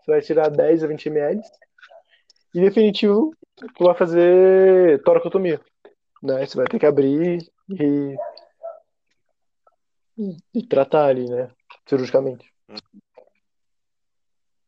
[0.00, 1.42] você vai tirar 10 a 20 ml.
[2.54, 3.34] E definitivo,
[3.74, 5.60] tu vai fazer toracotomia,
[6.22, 6.44] né?
[6.46, 7.38] Você vai ter que abrir
[7.70, 8.16] e,
[10.54, 11.50] e tratar ali, né?
[11.86, 12.52] Cirurgicamente.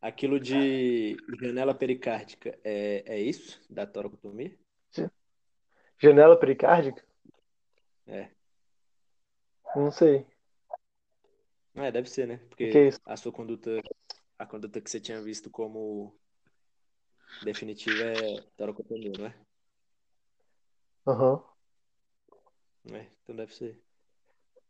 [0.00, 3.61] Aquilo de janela pericárdica, é, é isso?
[3.70, 4.57] Da toracotomia?
[5.98, 7.02] Janela pericárdica?
[8.07, 8.28] É.
[9.74, 10.26] Não sei.
[11.74, 12.37] É, deve ser, né?
[12.48, 13.83] Porque é a sua conduta,
[14.38, 16.14] a conduta que você tinha visto como
[17.40, 19.34] definitiva é toracotomia, não é?
[21.06, 21.42] Aham.
[22.92, 23.80] É, então deve ser.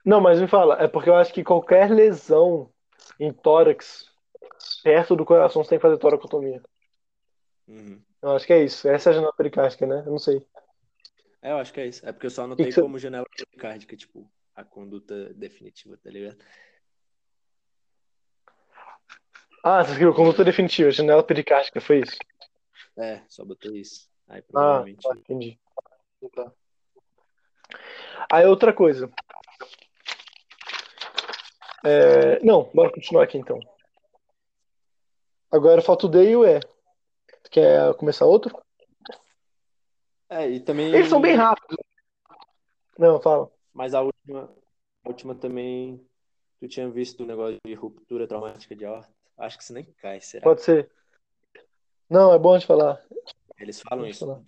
[0.04, 2.70] Não, mas me fala, é porque eu acho que qualquer lesão
[3.18, 4.10] em tórax
[4.82, 6.62] perto do coração você tem que fazer toracotomia.
[7.66, 8.02] Uhum.
[8.20, 8.86] Eu acho que é isso.
[8.88, 10.02] Essa é a janela pericárdica, né?
[10.06, 10.46] Eu não sei.
[11.40, 12.06] É, eu acho que é isso.
[12.06, 16.10] É porque eu só anotei que você- como janela pericárdica, tipo, a conduta definitiva, tá
[16.10, 16.38] ligado?
[19.62, 22.16] Ah, você escreveu conduta definitiva, janela pericárdica, foi isso?
[22.96, 24.08] É, só botei isso.
[24.28, 25.02] Aí Ah, provavelmente.
[25.02, 25.58] tá, entendi.
[26.34, 26.52] Tá.
[28.32, 29.12] Aí outra coisa.
[31.84, 33.58] É, Não, bora continuar aqui então.
[35.50, 36.60] Agora falta o D e o E.
[37.50, 38.56] Quer começar outro?
[40.28, 40.92] É, e também.
[40.94, 41.76] Eles são bem rápidos.
[42.98, 43.50] Não, fala.
[43.72, 44.50] Mas a última,
[45.04, 46.04] a última também.
[46.60, 49.12] Tu tinha visto o negócio de ruptura traumática de aorta?
[49.36, 50.44] Acho que isso nem cai, será?
[50.44, 50.90] Pode ser.
[52.08, 53.00] Não, é bom de falar.
[53.58, 54.26] Eles falam isso.
[54.26, 54.40] falar.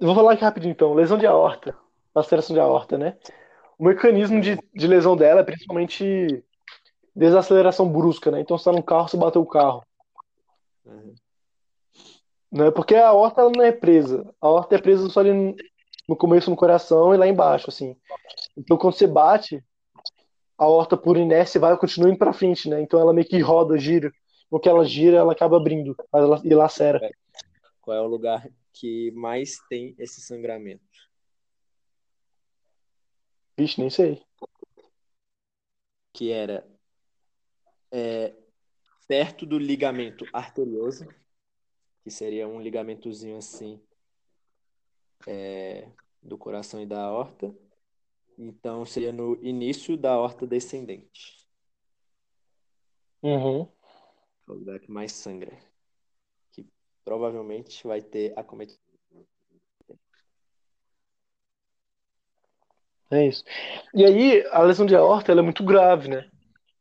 [0.00, 0.94] vou falar aqui rapidinho então.
[0.94, 1.76] Lesão de aorta.
[2.14, 3.16] Laceração de aorta, né?
[3.78, 6.44] O mecanismo de, de lesão dela é principalmente
[7.14, 8.40] desaceleração brusca, né?
[8.40, 9.84] Então você tá num carro, você bateu o carro.
[10.84, 11.14] Uhum.
[12.50, 12.70] Né?
[12.70, 14.24] Porque a aorta ela não é presa.
[14.40, 15.54] A aorta é presa só ali no-
[16.08, 17.94] no começo no coração e lá embaixo, assim.
[18.56, 19.62] Então quando você bate,
[20.58, 22.82] a aorta por inércia vai continua indo pra frente, né?
[22.82, 24.12] Então ela meio que roda, gira.
[24.50, 26.98] No que ela gira, ela acaba abrindo mas ela, e lacera.
[27.80, 30.82] Qual é o lugar que mais tem esse sangramento?
[33.56, 34.22] Vixe, nem sei.
[36.12, 36.66] Que era
[37.92, 38.34] é,
[39.06, 41.06] perto do ligamento arterioso,
[42.02, 43.80] que seria um ligamentozinho assim
[45.26, 45.88] é,
[46.22, 47.54] do coração e da aorta.
[48.38, 51.36] Então seria no início da aorta descendente,
[53.20, 53.62] Uhum.
[54.48, 55.58] é o lugar que mais sangra,
[56.52, 56.64] que
[57.04, 58.78] provavelmente vai ter acometimento.
[63.10, 63.42] É isso.
[63.94, 66.30] E aí, a lesão de aorta ela é muito grave, né?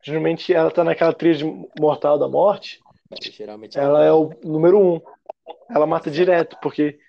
[0.04, 1.44] Geralmente ela tá naquela tríade
[1.80, 2.80] mortal da morte.
[3.22, 5.02] Geralmente Ela é o número um.
[5.70, 7.00] Ela mata direto, porque.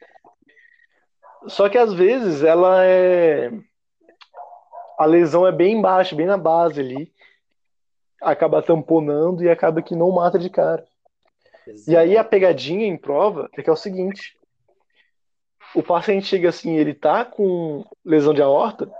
[1.48, 3.50] Só que às vezes ela é.
[4.98, 7.12] A lesão é bem embaixo, bem na base ali.
[8.20, 10.84] Acaba tamponando e acaba que não mata de cara.
[11.86, 14.36] E aí a pegadinha em prova é que é o seguinte:
[15.74, 18.90] o paciente chega assim, ele tá com lesão de aorta,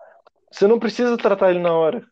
[0.50, 2.06] você não precisa tratar ele na hora.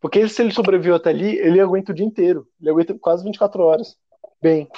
[0.00, 2.46] Porque se ele sobreviveu até ali, ele aguenta o dia inteiro.
[2.60, 3.96] Ele aguenta quase 24 horas.
[4.40, 4.68] Bem.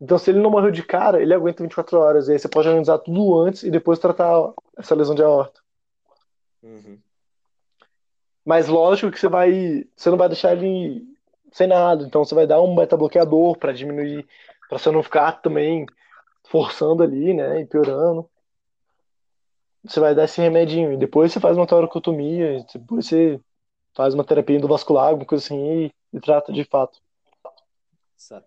[0.00, 2.28] Então, se ele não morreu de cara, ele aguenta 24 horas.
[2.28, 5.60] E aí você pode analisar tudo antes e depois tratar essa lesão de aorta.
[6.62, 6.98] Uhum.
[8.44, 9.86] Mas lógico que você vai.
[9.96, 11.06] Você não vai deixar ele
[11.52, 12.04] sem nada.
[12.04, 14.26] Então você vai dar um beta-bloqueador para diminuir.
[14.68, 15.86] para você não ficar também
[16.44, 17.60] forçando ali, né?
[17.60, 18.28] E piorando.
[19.84, 20.92] Você vai dar esse remedinho.
[20.92, 22.64] E depois você faz uma toracotomia.
[22.74, 23.40] Depois você
[23.94, 26.98] faz uma terapia endovascular, alguma coisa assim, e, e trata de fato.
[28.18, 28.46] Exato.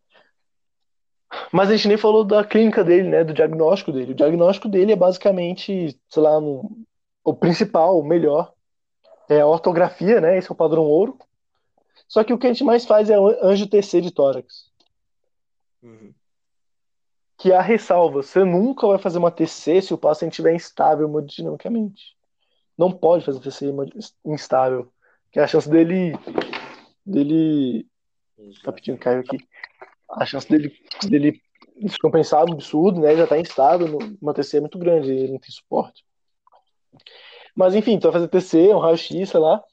[1.52, 3.24] Mas a gente nem falou da clínica dele, né?
[3.24, 4.12] Do diagnóstico dele.
[4.12, 6.86] O diagnóstico dele é basicamente, sei lá, um
[7.28, 8.54] o principal, o melhor,
[9.28, 10.38] é a ortografia, né?
[10.38, 11.20] Esse é o padrão ouro.
[12.08, 14.72] Só que o que a gente mais faz é anjo TC de tórax.
[15.84, 16.14] Uhum.
[17.38, 18.24] Que é a ressalva.
[18.24, 22.16] Você nunca vai fazer uma TC se o paciente estiver instável hemodinamicamente.
[22.78, 23.74] Não pode fazer TC
[24.24, 24.90] instável.
[25.30, 26.14] Que é a chance dele.
[27.06, 27.86] dele.
[28.64, 29.38] Rapidinho, caiu aqui.
[30.10, 30.74] A chance dele,
[31.08, 31.41] dele
[31.82, 33.16] descompensar um absurdo, né?
[33.16, 36.03] Já tá instável, uma TC é muito grande, ele não tem suporte.
[37.55, 39.64] Mas enfim, tu vai fazer TC, um raio-x, sei lá.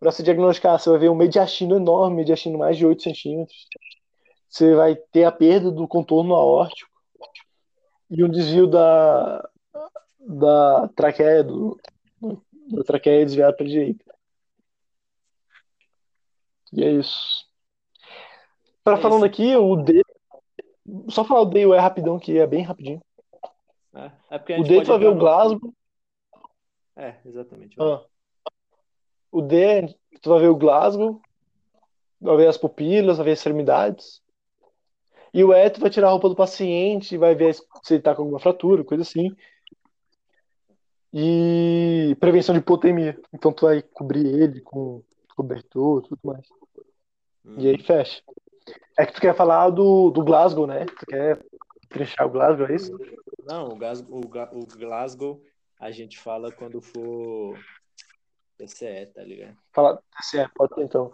[0.00, 3.66] Pra se diagnosticar, você vai ver um mediastino enorme, mediastino mais de 8 centímetros.
[4.48, 6.90] Você vai ter a perda do contorno aórtico
[8.10, 9.48] e um desvio da,
[10.20, 11.78] da traqueia, do,
[12.70, 14.04] da traqueia desviada para direita.
[16.72, 17.47] E é isso.
[18.88, 20.02] Para é falando aqui, o D.
[21.10, 23.02] Só falar o D e o E rapidão, que é bem rapidinho.
[23.94, 25.74] É, é o D tu vai ver o Glasgow.
[26.96, 27.76] É, exatamente.
[27.78, 28.02] Ah.
[29.30, 31.20] O D, tu vai ver o Glasgow,
[32.18, 34.22] vai ver as pupilas, vai ver as extremidades.
[35.34, 38.14] E o E, tu vai tirar a roupa do paciente, vai ver se ele tá
[38.14, 39.36] com alguma fratura, coisa assim.
[41.12, 43.20] E prevenção de hipotemia.
[43.34, 45.02] Então tu vai cobrir ele com
[45.36, 46.48] cobertor, tudo mais.
[47.44, 47.56] Hum.
[47.58, 47.84] E aí hum.
[47.84, 48.22] fecha.
[48.98, 50.84] É que tu quer falar do, do Glasgow, né?
[50.86, 51.44] Tu quer
[51.88, 52.92] trinchar o Glasgow, é isso?
[53.44, 55.42] Não, o, Glasgow, o Glasgow
[55.78, 57.58] a gente fala quando for
[58.56, 59.56] TCE, tá ligado?
[59.72, 61.12] Fala TCE, pode ser então.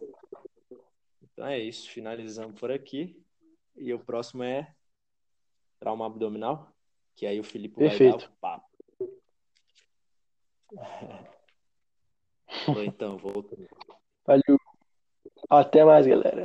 [1.22, 3.20] Então é isso, finalizamos por aqui.
[3.76, 4.72] E o próximo é
[5.78, 6.72] trauma abdominal,
[7.14, 8.18] que aí o Felipe Perfeito.
[8.18, 8.74] vai dar o papo.
[12.86, 13.68] então, voltando.
[14.24, 14.58] Valeu.
[15.50, 16.42] Até mais, galera.